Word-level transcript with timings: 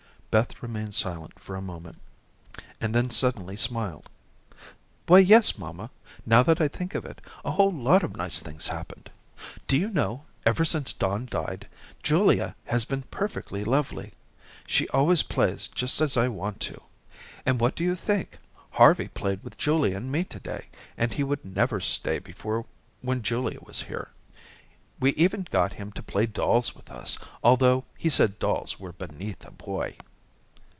Beth 0.31 0.63
remained 0.63 0.95
silent 0.95 1.37
for 1.37 1.57
a 1.57 1.61
moment, 1.61 1.99
and 2.79 2.95
then 2.95 3.09
suddenly 3.09 3.57
smiled. 3.57 4.07
"Why, 5.05 5.19
yes, 5.19 5.57
mamma, 5.57 5.89
now 6.25 6.41
that 6.43 6.61
I 6.61 6.69
think 6.69 6.95
of 6.95 7.03
it, 7.03 7.19
a 7.43 7.51
whole 7.51 7.69
lot 7.73 8.01
of 8.01 8.15
nice 8.15 8.39
things 8.39 8.69
happened. 8.69 9.09
Do 9.67 9.75
you 9.75 9.89
know, 9.89 10.23
ever 10.45 10.63
since 10.63 10.93
Don 10.93 11.25
died, 11.25 11.67
Julia 12.01 12.55
has 12.63 12.85
been 12.85 13.01
perfectly 13.01 13.65
lovely. 13.65 14.13
She 14.65 14.87
always 14.87 15.21
plays 15.21 15.67
just 15.67 15.99
as 15.99 16.15
I 16.15 16.29
want 16.29 16.61
to. 16.61 16.81
And 17.45 17.59
what 17.59 17.75
do 17.75 17.83
you 17.83 17.95
think? 17.97 18.39
Harvey 18.69 19.09
played 19.09 19.43
with 19.43 19.57
Julia 19.57 19.97
and 19.97 20.09
me 20.09 20.23
to 20.23 20.39
day, 20.39 20.67
and 20.97 21.11
he 21.11 21.25
would 21.25 21.43
never 21.43 21.81
stay 21.81 22.19
before 22.19 22.63
when 23.01 23.21
Julia 23.21 23.59
was 23.59 23.81
here. 23.81 24.11
We 24.97 25.11
even 25.15 25.45
got 25.51 25.73
him 25.73 25.91
to 25.91 26.01
play 26.01 26.25
dolls 26.25 26.73
with 26.73 26.89
us, 26.89 27.17
although 27.43 27.83
he 27.97 28.07
said 28.09 28.39
dolls 28.39 28.79
were 28.79 28.93
beneath 28.93 29.43
a 29.45 29.51
boy." 29.51 29.97